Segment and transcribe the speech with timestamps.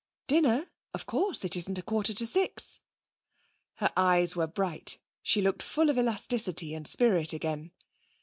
[0.25, 0.65] 'Dinner?
[0.95, 1.45] Of course.
[1.45, 2.79] It isn't a quarter to six.'
[3.75, 4.97] Her eyes were bright.
[5.21, 7.69] She looked full of elasticity and spirit again.